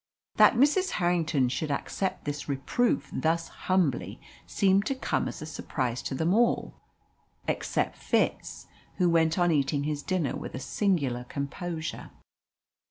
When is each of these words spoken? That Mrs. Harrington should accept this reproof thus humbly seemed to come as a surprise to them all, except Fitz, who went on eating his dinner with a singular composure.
That 0.37 0.55
Mrs. 0.55 0.89
Harrington 0.97 1.47
should 1.47 1.69
accept 1.69 2.25
this 2.25 2.49
reproof 2.49 3.11
thus 3.13 3.49
humbly 3.69 4.19
seemed 4.47 4.87
to 4.87 4.95
come 4.95 5.27
as 5.27 5.43
a 5.43 5.45
surprise 5.45 6.01
to 6.01 6.15
them 6.15 6.33
all, 6.33 6.73
except 7.47 7.97
Fitz, 7.99 8.65
who 8.95 9.11
went 9.11 9.37
on 9.37 9.51
eating 9.51 9.83
his 9.83 10.01
dinner 10.01 10.35
with 10.35 10.55
a 10.55 10.59
singular 10.59 11.25
composure. 11.25 12.09